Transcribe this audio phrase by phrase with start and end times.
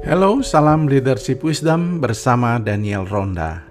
[0.00, 3.68] Hello, salam leadership wisdom bersama Daniel Ronda.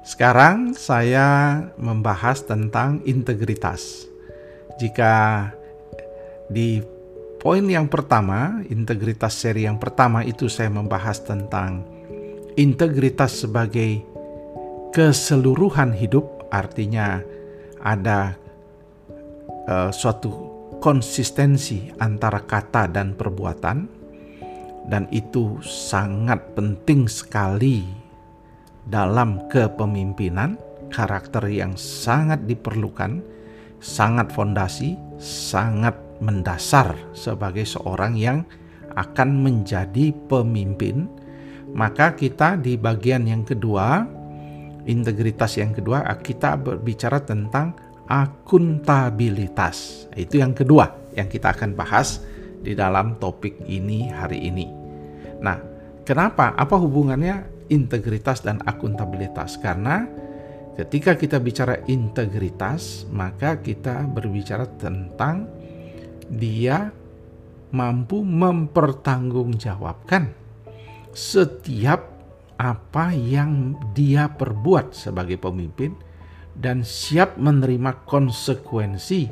[0.00, 4.08] Sekarang saya membahas tentang integritas.
[4.80, 5.44] Jika
[6.48, 6.80] di
[7.36, 11.84] poin yang pertama, integritas seri yang pertama itu saya membahas tentang
[12.56, 14.00] integritas sebagai
[14.96, 17.20] keseluruhan hidup, artinya
[17.84, 18.40] ada
[19.68, 20.32] uh, suatu
[20.80, 23.97] konsistensi antara kata dan perbuatan
[24.88, 27.84] dan itu sangat penting sekali
[28.88, 30.56] dalam kepemimpinan
[30.88, 33.20] karakter yang sangat diperlukan
[33.78, 38.38] sangat fondasi sangat mendasar sebagai seorang yang
[38.96, 41.06] akan menjadi pemimpin
[41.76, 44.08] maka kita di bagian yang kedua
[44.88, 47.76] integritas yang kedua kita berbicara tentang
[48.08, 52.24] akuntabilitas itu yang kedua yang kita akan bahas
[52.62, 54.77] di dalam topik ini hari ini.
[55.38, 55.62] Nah,
[56.02, 56.54] kenapa?
[56.54, 59.58] Apa hubungannya integritas dan akuntabilitas?
[59.58, 60.06] Karena
[60.74, 65.46] ketika kita bicara integritas, maka kita berbicara tentang
[66.28, 66.92] dia
[67.72, 70.28] mampu mempertanggungjawabkan
[71.12, 72.18] setiap
[72.58, 75.94] apa yang dia perbuat sebagai pemimpin
[76.58, 79.30] dan siap menerima konsekuensi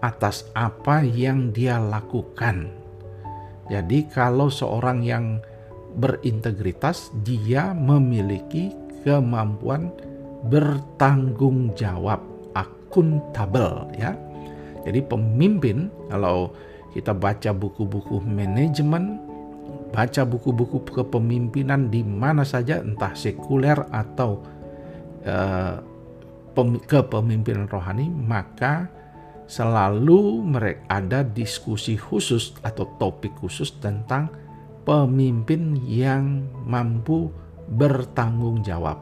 [0.00, 2.83] atas apa yang dia lakukan.
[3.72, 5.40] Jadi, kalau seorang yang
[5.96, 8.74] berintegritas, dia memiliki
[9.06, 9.92] kemampuan
[10.48, 12.20] bertanggung jawab,
[12.52, 14.12] akuntabel, ya.
[14.84, 16.52] Jadi, pemimpin, kalau
[16.92, 19.18] kita baca buku-buku manajemen,
[19.90, 24.42] baca buku-buku kepemimpinan di mana saja, entah sekuler atau
[25.24, 25.78] uh,
[26.86, 28.86] kepemimpinan rohani, maka
[29.44, 34.32] selalu mereka ada diskusi khusus atau topik khusus tentang
[34.84, 37.32] pemimpin yang mampu
[37.72, 39.00] bertanggung jawab,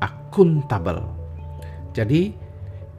[0.00, 1.00] akuntabel.
[1.96, 2.36] Jadi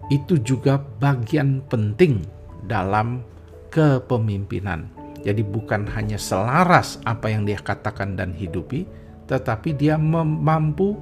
[0.09, 2.25] itu juga bagian penting
[2.65, 3.21] dalam
[3.69, 4.89] kepemimpinan.
[5.21, 8.87] Jadi bukan hanya selaras apa yang dia katakan dan hidupi,
[9.27, 10.97] tetapi dia mampu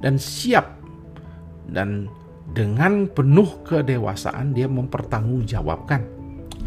[0.00, 0.78] dan siap
[1.68, 2.08] dan
[2.52, 6.04] dengan penuh kedewasaan dia mempertanggungjawabkan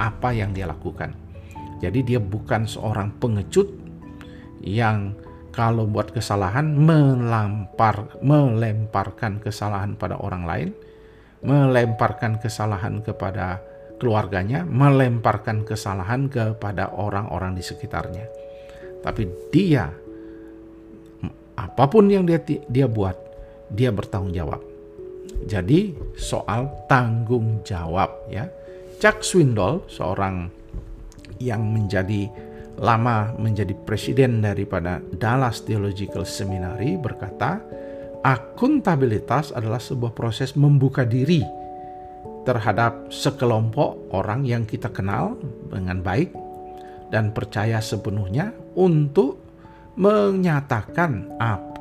[0.01, 1.13] apa yang dia lakukan.
[1.77, 3.69] Jadi dia bukan seorang pengecut
[4.65, 5.13] yang
[5.53, 10.69] kalau buat kesalahan melampar melemparkan kesalahan pada orang lain,
[11.45, 13.61] melemparkan kesalahan kepada
[14.01, 18.25] keluarganya, melemparkan kesalahan kepada orang-orang di sekitarnya.
[19.05, 19.94] Tapi dia
[21.57, 23.17] apa pun yang dia dia buat,
[23.69, 24.76] dia bertanggung jawab
[25.46, 28.50] jadi soal tanggung jawab ya.
[28.98, 30.50] Chuck Swindoll seorang
[31.38, 32.25] yang menjadi
[32.78, 37.62] lama menjadi presiden daripada Dallas Theological Seminary berkata,
[38.22, 41.42] akuntabilitas adalah sebuah proses membuka diri
[42.46, 45.36] terhadap sekelompok orang yang kita kenal
[45.68, 46.31] dengan baik
[47.12, 49.42] dan percaya sepenuhnya untuk
[49.98, 51.34] menyatakan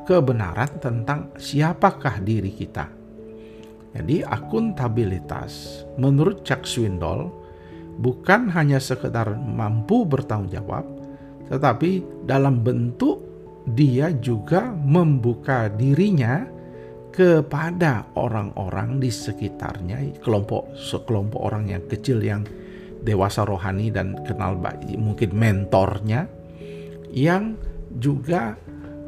[0.03, 2.96] kebenaran tentang siapakah diri kita.
[3.97, 7.33] Jadi akuntabilitas menurut Chuck Swindoll
[7.97, 10.85] bukan hanya sekedar mampu bertanggung jawab,
[11.49, 13.25] tetapi dalam bentuk
[13.73, 16.45] dia juga membuka dirinya
[17.09, 22.45] kepada orang-orang di sekitarnya, kelompok sekelompok orang yang kecil yang
[23.01, 24.53] dewasa rohani dan kenal
[25.01, 26.29] mungkin mentornya
[27.09, 27.57] yang
[27.97, 28.53] juga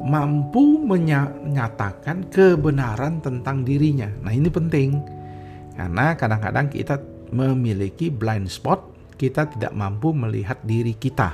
[0.00, 4.08] mampu menyatakan kebenaran tentang dirinya.
[4.24, 4.96] Nah, ini penting
[5.76, 7.00] karena kadang-kadang kita
[7.30, 8.80] memiliki blind spot,
[9.16, 11.32] kita tidak mampu melihat diri kita.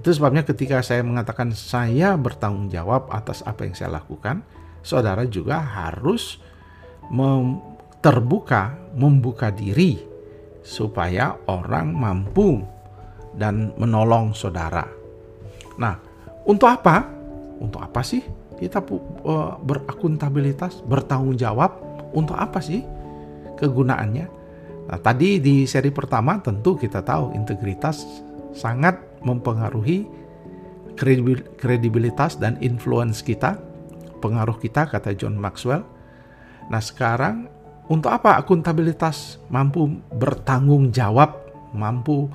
[0.00, 4.40] Itu sebabnya ketika saya mengatakan saya bertanggung jawab atas apa yang saya lakukan,
[4.80, 6.40] saudara juga harus
[7.12, 7.60] mem
[8.00, 10.00] terbuka, membuka diri
[10.64, 12.64] supaya orang mampu
[13.36, 14.88] dan menolong saudara.
[15.76, 16.00] Nah,
[16.48, 17.19] untuk apa?
[17.60, 18.24] Untuk apa sih
[18.56, 21.76] kita uh, berakuntabilitas, bertanggung jawab?
[22.16, 22.82] Untuk apa sih
[23.60, 24.26] kegunaannya?
[24.90, 28.02] Nah, tadi di seri pertama tentu kita tahu integritas
[28.50, 30.08] sangat mempengaruhi
[31.56, 33.56] kredibilitas dan influence kita,
[34.18, 35.86] pengaruh kita kata John Maxwell.
[36.68, 37.46] Nah, sekarang
[37.86, 41.38] untuk apa akuntabilitas mampu bertanggung jawab,
[41.70, 42.26] mampu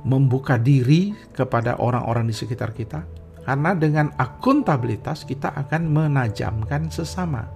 [0.00, 3.19] membuka diri kepada orang-orang di sekitar kita?
[3.44, 7.48] Karena dengan akuntabilitas kita akan menajamkan sesama.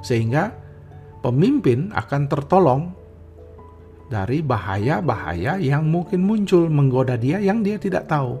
[0.00, 0.54] Sehingga
[1.20, 2.82] pemimpin akan tertolong
[4.08, 8.40] dari bahaya-bahaya yang mungkin muncul menggoda dia yang dia tidak tahu.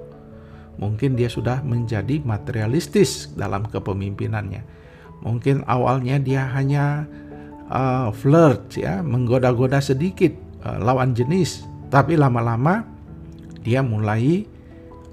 [0.78, 4.62] mungkin dia sudah menjadi materialistis dalam kepemimpinannya.
[5.26, 7.04] Mungkin awalnya dia hanya
[7.66, 10.30] uh, flirt ya, menggoda-goda sedikit
[10.62, 12.86] uh, lawan jenis, tapi lama-lama
[13.66, 14.46] dia mulai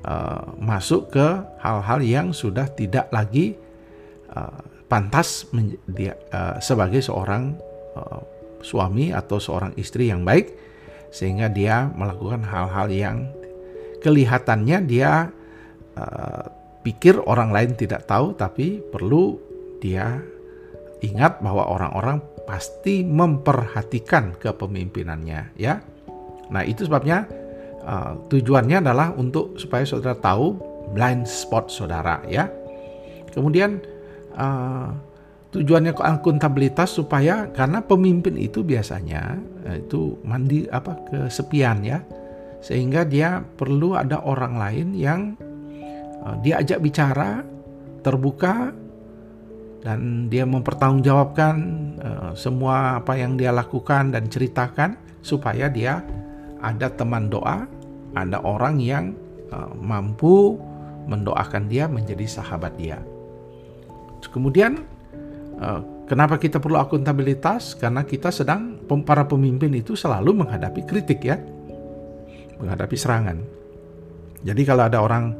[0.05, 1.27] uh, masuk ke
[1.59, 3.57] hal-hal yang sudah tidak lagi
[4.31, 5.49] uh, pantas
[5.89, 7.57] dia, uh, sebagai seorang
[7.97, 8.21] uh,
[8.61, 10.53] suami atau seorang istri yang baik
[11.09, 13.17] sehingga dia melakukan hal-hal yang
[14.01, 15.29] kelihatannya dia
[15.97, 16.45] uh,
[16.85, 19.41] pikir orang lain tidak tahu tapi perlu
[19.81, 20.21] dia
[21.01, 25.81] ingat bahwa orang-orang pasti memperhatikan kepemimpinannya ya.
[26.53, 27.25] Nah, itu sebabnya
[27.85, 30.57] uh, tujuannya adalah untuk supaya saudara tahu
[30.91, 32.49] blind spot saudara ya.
[33.31, 33.79] Kemudian
[34.35, 34.89] uh,
[35.53, 39.39] tujuannya akuntabilitas supaya karena pemimpin itu biasanya
[39.69, 42.03] uh, itu mandi apa kesepian ya
[42.65, 45.37] sehingga dia perlu ada orang lain yang
[46.25, 47.45] uh, diajak bicara
[48.01, 48.73] terbuka
[49.85, 51.55] dan dia mempertanggungjawabkan
[52.01, 56.01] uh, semua apa yang dia lakukan dan ceritakan supaya dia
[56.65, 57.69] ada teman doa,
[58.15, 59.13] ada orang yang
[59.51, 60.57] uh, mampu
[61.05, 62.97] mendoakan dia menjadi sahabat dia.
[64.25, 64.81] Kemudian
[65.61, 67.77] uh, kenapa kita perlu akuntabilitas?
[67.77, 71.37] Karena kita sedang para pemimpin itu selalu menghadapi kritik ya
[72.59, 73.37] menghadapi serangan.
[74.45, 75.35] Jadi kalau ada orang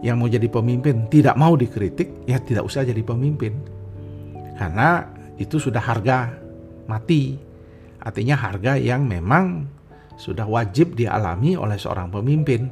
[0.00, 3.54] yang mau jadi pemimpin tidak mau dikritik, ya tidak usah jadi pemimpin.
[4.56, 5.06] Karena
[5.38, 6.34] itu sudah harga
[6.90, 7.38] mati.
[7.98, 9.66] Artinya harga yang memang
[10.18, 12.66] sudah wajib dialami oleh seorang pemimpin.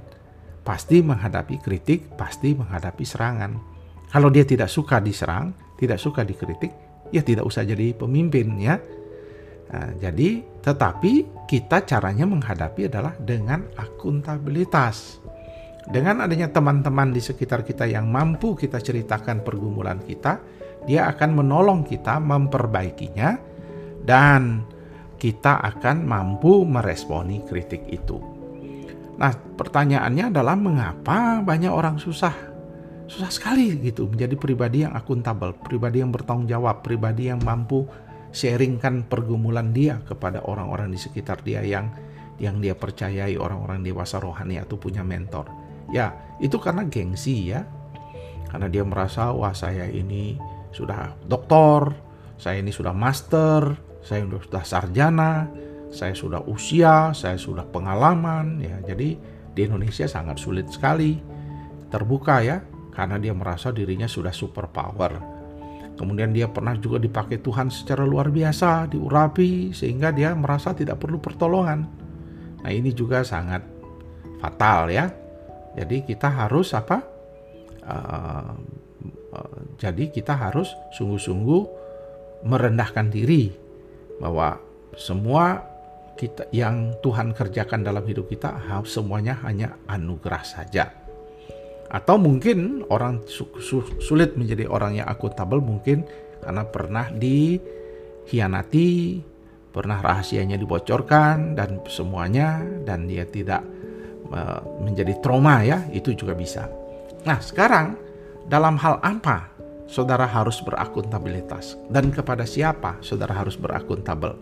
[0.67, 3.55] Pasti menghadapi kritik, pasti menghadapi serangan.
[4.11, 6.75] Kalau dia tidak suka diserang, tidak suka dikritik,
[7.15, 8.75] ya tidak usah jadi pemimpin ya.
[9.67, 15.23] Nah, jadi tetapi kita caranya menghadapi adalah dengan akuntabilitas.
[15.87, 20.43] Dengan adanya teman-teman di sekitar kita yang mampu kita ceritakan pergumulan kita,
[20.83, 23.39] dia akan menolong kita memperbaikinya
[24.03, 24.67] dan
[25.17, 28.21] kita akan mampu meresponi kritik itu.
[29.17, 32.37] Nah, pertanyaannya adalah mengapa banyak orang susah?
[33.09, 37.89] Susah sekali gitu menjadi pribadi yang akuntabel, pribadi yang bertanggung jawab, pribadi yang mampu
[38.37, 41.89] sharingkan pergumulan dia kepada orang-orang di sekitar dia yang
[42.37, 45.49] yang dia percayai orang-orang dewasa rohani atau punya mentor.
[45.89, 47.65] Ya, itu karena gengsi ya.
[48.53, 50.37] Karena dia merasa wah saya ini
[50.71, 51.97] sudah doktor,
[52.37, 53.75] saya ini sudah master,
[54.07, 55.51] saya sudah sarjana,
[55.91, 58.79] saya sudah usia, saya sudah pengalaman ya.
[58.95, 59.19] Jadi
[59.51, 61.19] di Indonesia sangat sulit sekali
[61.91, 62.63] terbuka ya
[62.95, 65.37] karena dia merasa dirinya sudah super power
[65.97, 71.17] Kemudian dia pernah juga dipakai Tuhan secara luar biasa, diurapi sehingga dia merasa tidak perlu
[71.17, 71.89] pertolongan.
[72.61, 73.65] Nah, ini juga sangat
[74.37, 75.09] fatal ya.
[75.73, 77.01] Jadi kita harus apa?
[77.81, 78.53] Uh,
[79.33, 81.63] uh, jadi kita harus sungguh-sungguh
[82.45, 83.57] merendahkan diri
[84.23, 84.61] bahwa
[84.97, 85.61] semua
[86.17, 88.57] kita yang Tuhan kerjakan dalam hidup kita
[88.89, 90.89] semuanya hanya anugerah saja.
[91.87, 93.23] Atau mungkin orang
[94.01, 96.03] sulit menjadi orang yang akuntabel mungkin
[96.41, 98.91] karena pernah dihianati,
[99.71, 103.63] pernah rahasianya dibocorkan dan semuanya dan dia tidak
[104.83, 106.67] menjadi trauma ya, itu juga bisa.
[107.23, 107.95] Nah, sekarang
[108.51, 109.55] dalam hal apa
[109.87, 114.35] saudara harus berakuntabilitas dan kepada siapa saudara harus berakuntabel?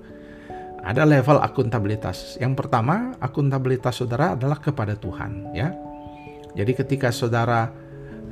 [0.84, 2.36] Ada level akuntabilitas.
[2.36, 5.72] Yang pertama, akuntabilitas saudara adalah kepada Tuhan, ya
[6.54, 7.74] jadi ketika saudara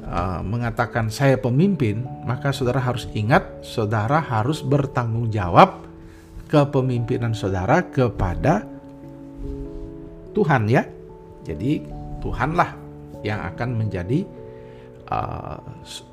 [0.06, 5.82] uh, mengatakan saya pemimpin, maka saudara harus ingat saudara harus bertanggung jawab
[6.46, 8.62] kepemimpinan saudara kepada
[10.32, 10.86] Tuhan ya.
[11.42, 11.82] Jadi
[12.22, 12.78] Tuhanlah
[13.26, 14.22] yang akan menjadi
[15.10, 15.58] uh,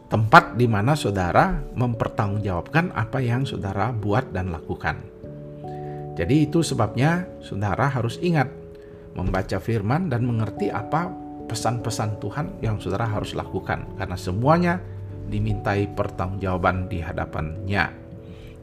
[0.10, 4.98] tempat di mana saudara mempertanggungjawabkan apa yang saudara buat dan lakukan.
[6.18, 8.50] Jadi itu sebabnya saudara harus ingat
[9.16, 11.08] membaca firman dan mengerti apa
[11.50, 14.78] pesan-pesan Tuhan yang saudara harus lakukan karena semuanya
[15.30, 17.86] dimintai pertanggungjawaban di hadapannya.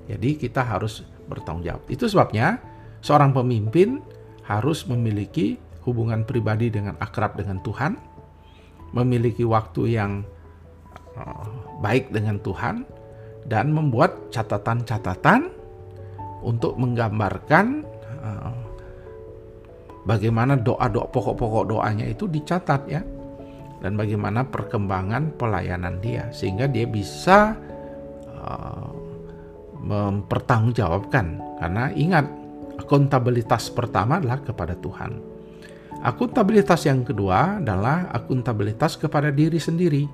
[0.06, 1.82] Jadi kita harus bertanggung jawab.
[1.90, 2.62] Itu sebabnya
[3.02, 4.02] seorang pemimpin
[4.46, 7.98] harus memiliki hubungan pribadi dengan akrab dengan Tuhan,
[8.96, 10.24] memiliki waktu yang
[11.20, 11.46] uh,
[11.84, 12.88] baik dengan Tuhan
[13.44, 15.52] dan membuat catatan-catatan
[16.40, 17.84] untuk menggambarkan
[18.24, 18.56] uh,
[20.08, 23.04] bagaimana doa-doa pokok-pokok doanya itu dicatat ya
[23.84, 27.52] dan bagaimana perkembangan pelayanan dia sehingga dia bisa
[28.32, 28.88] uh,
[29.84, 31.26] mempertanggungjawabkan
[31.60, 32.26] karena ingat
[32.80, 35.35] akuntabilitas pertama adalah kepada Tuhan.
[36.04, 40.04] Akuntabilitas yang kedua adalah akuntabilitas kepada diri sendiri.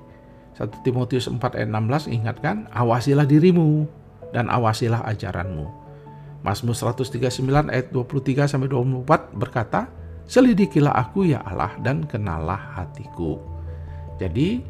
[0.55, 3.89] 1 Timotius 4 ayat 16 ingatkan, awasilah dirimu
[4.31, 5.65] dan awasilah ajaranmu.
[6.45, 9.89] Mazmur 139 ayat 23 sampai 24 berkata,
[10.23, 13.43] Selidikilah aku ya Allah dan kenalah hatiku.
[14.21, 14.63] Jadi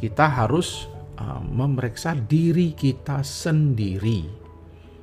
[0.00, 0.88] kita harus
[1.20, 4.24] uh, memeriksa diri kita sendiri.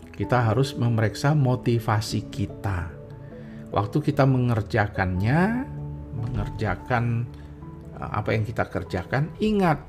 [0.09, 3.00] Kita harus memeriksa motivasi kita
[3.71, 5.65] waktu kita mengerjakannya,
[6.15, 7.25] mengerjakan
[7.97, 9.79] eh, apa yang kita kerjakan, ingat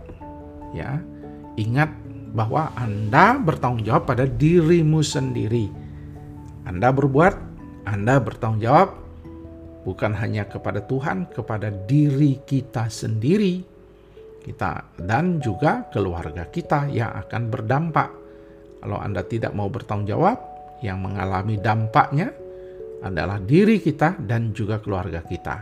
[0.73, 1.03] ya,
[1.59, 1.91] ingat
[2.33, 5.69] bahwa Anda bertanggung jawab pada dirimu sendiri.
[6.65, 7.35] Anda berbuat,
[7.85, 8.89] Anda bertanggung jawab
[9.83, 13.69] bukan hanya kepada Tuhan, kepada diri kita sendiri.
[14.43, 18.11] Kita dan juga keluarga kita yang akan berdampak.
[18.83, 20.35] Kalau Anda tidak mau bertanggung jawab,
[20.83, 22.35] yang mengalami dampaknya
[23.03, 25.57] adalah diri kita dan juga keluarga kita.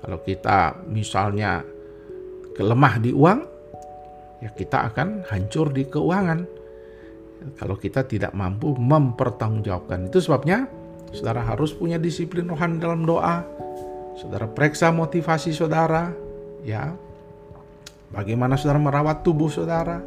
[0.00, 1.60] Kalau kita misalnya
[2.56, 3.40] kelemah di uang,
[4.40, 6.40] ya kita akan hancur di keuangan.
[7.60, 10.08] Kalau kita tidak mampu mempertanggungjawabkan.
[10.08, 10.66] Itu sebabnya
[11.12, 13.44] saudara harus punya disiplin rohani dalam doa.
[14.16, 16.08] Saudara periksa motivasi saudara,
[16.64, 16.96] ya.
[18.08, 20.00] Bagaimana saudara merawat tubuh saudara?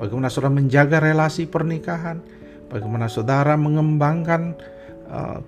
[0.00, 2.24] Bagaimana saudara menjaga relasi pernikahan?
[2.72, 4.56] Bagaimana saudara mengembangkan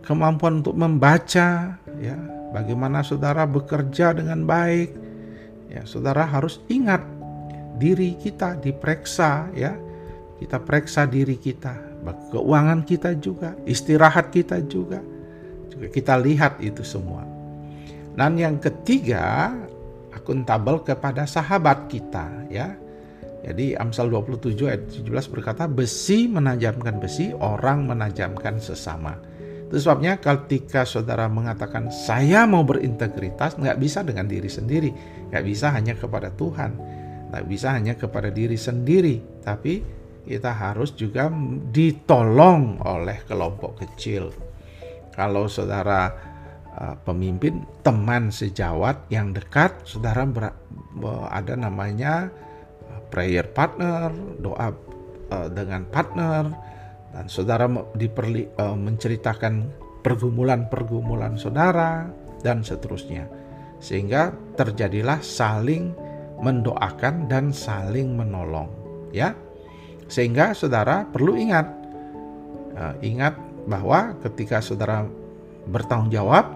[0.04, 2.16] kemampuan untuk membaca, ya,
[2.52, 4.92] bagaimana saudara bekerja dengan baik,
[5.73, 7.00] ya, saudara harus ingat
[7.80, 9.73] diri kita diperiksa, ya,
[10.37, 11.73] kita periksa diri kita,
[12.28, 15.00] keuangan kita juga, istirahat kita juga,
[15.73, 17.25] juga kita lihat itu semua.
[18.14, 19.50] Dan yang ketiga,
[20.12, 22.76] akuntabel kepada sahabat kita, ya.
[23.44, 29.21] Jadi Amsal 27 ayat 17 berkata besi menajamkan besi, orang menajamkan sesama.
[29.68, 34.90] Itu sebabnya ketika saudara mengatakan saya mau berintegritas, nggak bisa dengan diri sendiri,
[35.33, 36.76] nggak bisa hanya kepada Tuhan,
[37.33, 39.83] nggak bisa hanya kepada diri sendiri, tapi
[40.25, 41.28] kita harus juga
[41.73, 44.33] ditolong oleh kelompok kecil.
[45.12, 46.11] Kalau saudara
[46.75, 50.25] uh, pemimpin, teman sejawat yang dekat, saudara
[51.30, 52.33] ada namanya
[52.88, 54.73] uh, prayer partner, doa
[55.30, 56.50] uh, dengan partner,
[57.14, 59.71] dan saudara diperli, uh, menceritakan
[60.02, 62.11] pergumulan-pergumulan saudara
[62.42, 63.30] dan seterusnya.
[63.78, 65.94] Sehingga terjadilah saling
[66.42, 68.66] mendoakan dan saling menolong
[69.14, 69.38] ya.
[70.11, 71.71] Sehingga saudara perlu ingat
[72.75, 73.38] uh, ingat
[73.71, 75.06] bahwa ketika saudara
[75.71, 76.50] bertanggung jawab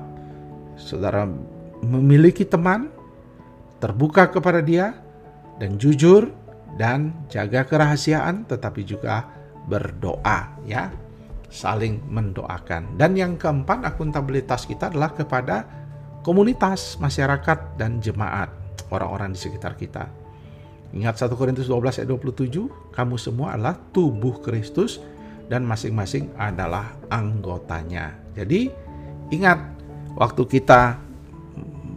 [0.76, 1.24] saudara
[1.80, 2.92] memiliki teman
[3.80, 4.92] terbuka kepada dia
[5.56, 6.28] dan jujur
[6.76, 9.37] dan jaga kerahasiaan tetapi juga
[9.68, 10.90] berdoa ya.
[11.48, 13.00] Saling mendoakan.
[13.00, 15.64] Dan yang keempat akuntabilitas kita adalah kepada
[16.20, 18.52] komunitas masyarakat dan jemaat
[18.92, 20.12] orang-orang di sekitar kita.
[20.92, 25.00] Ingat 1 Korintus 12 ayat 27 kamu semua adalah tubuh Kristus
[25.48, 28.16] dan masing-masing adalah anggotanya.
[28.36, 28.68] Jadi
[29.32, 29.60] ingat
[30.16, 31.00] waktu kita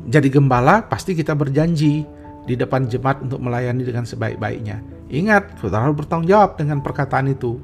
[0.07, 2.03] jadi gembala pasti kita berjanji
[2.47, 7.59] di depan jemaat untuk melayani dengan sebaik-baiknya Ingat, saudara harus bertanggung jawab dengan perkataan itu.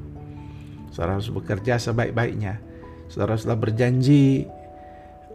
[0.92, 2.60] Saudara harus bekerja sebaik-baiknya.
[3.08, 4.44] Saudara sudah berjanji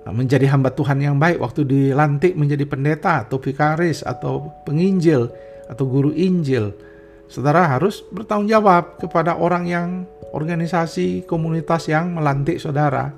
[0.06, 5.34] uh, menjadi hamba Tuhan yang baik waktu dilantik menjadi pendeta atau vikaris atau penginjil
[5.66, 6.78] atau guru Injil.
[7.26, 10.06] Saudara harus bertanggung jawab kepada orang yang
[10.38, 13.10] organisasi komunitas yang melantik saudara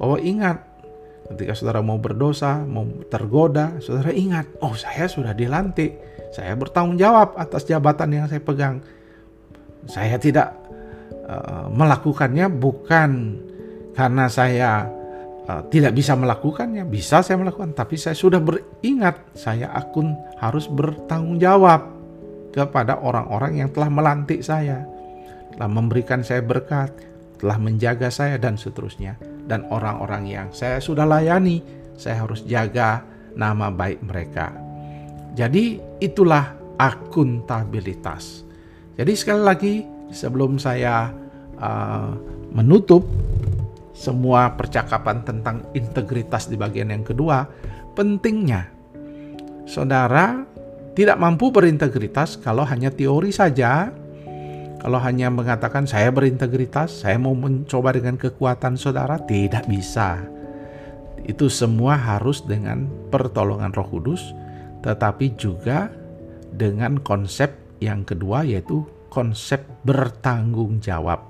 [0.00, 0.64] bahwa ingat
[1.28, 5.96] ketika saudara mau berdosa, mau tergoda, saudara ingat, oh saya sudah dilantik
[6.34, 8.82] saya bertanggung jawab atas jabatan yang saya pegang.
[9.86, 10.50] Saya tidak
[11.30, 13.38] uh, melakukannya bukan
[13.94, 14.90] karena saya
[15.46, 20.10] uh, tidak bisa melakukannya, bisa saya melakukan, tapi saya sudah beringat saya akun
[20.42, 21.86] harus bertanggung jawab
[22.50, 24.82] kepada orang-orang yang telah melantik saya,
[25.54, 26.90] telah memberikan saya berkat,
[27.38, 29.14] telah menjaga saya dan seterusnya.
[29.44, 31.62] Dan orang-orang yang saya sudah layani,
[31.94, 33.06] saya harus jaga
[33.38, 34.73] nama baik mereka.
[35.34, 38.46] Jadi itulah akuntabilitas.
[38.94, 39.74] Jadi sekali lagi
[40.14, 41.10] sebelum saya
[41.58, 42.14] uh,
[42.54, 43.02] menutup
[43.94, 47.46] semua percakapan tentang integritas di bagian yang kedua,
[47.98, 48.70] pentingnya
[49.66, 50.46] saudara
[50.94, 53.90] tidak mampu berintegritas kalau hanya teori saja.
[54.84, 60.20] Kalau hanya mengatakan saya berintegritas, saya mau mencoba dengan kekuatan saudara, tidak bisa.
[61.24, 64.20] Itu semua harus dengan pertolongan Roh Kudus
[64.84, 65.88] tetapi juga
[66.52, 71.24] dengan konsep yang kedua yaitu konsep bertanggung jawab,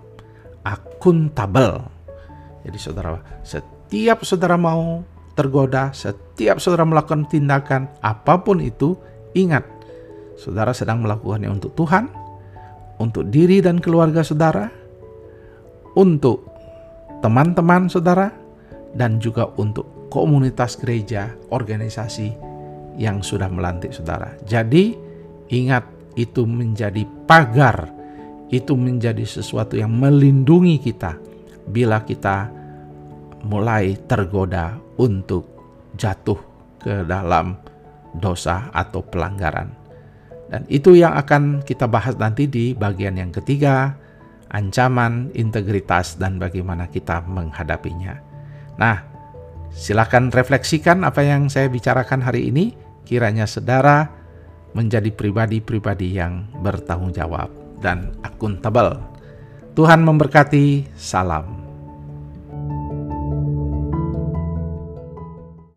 [0.67, 1.87] akuntabel.
[2.67, 5.07] Jadi saudara, setiap saudara mau
[5.39, 8.99] tergoda, setiap saudara melakukan tindakan apa pun itu,
[9.39, 9.63] ingat,
[10.35, 12.11] saudara sedang melakukannya untuk Tuhan,
[12.99, 14.67] untuk diri dan keluarga saudara,
[15.95, 16.49] untuk
[17.21, 18.33] teman-teman saudara,
[18.97, 22.54] dan juga untuk komunitas gereja, organisasi
[23.01, 24.35] yang sudah melantik saudara.
[24.47, 24.95] Jadi,
[25.51, 25.85] ingat
[26.15, 27.91] itu menjadi pagar,
[28.51, 31.19] itu menjadi sesuatu yang melindungi kita
[31.67, 32.53] bila kita
[33.45, 35.45] mulai tergoda untuk
[35.99, 36.39] jatuh
[36.81, 37.59] ke dalam
[38.17, 39.69] dosa atau pelanggaran.
[40.49, 43.97] Dan itu yang akan kita bahas nanti di bagian yang ketiga,
[44.55, 48.15] ancaman integritas dan bagaimana kita menghadapinya.
[48.79, 49.03] Nah,
[49.75, 54.11] silakan refleksikan apa yang saya bicarakan hari ini, kiranya saudara
[54.75, 57.49] menjadi pribadi-pribadi yang bertanggung jawab
[57.81, 58.99] dan akuntabel.
[59.79, 61.64] Tuhan memberkati, salam.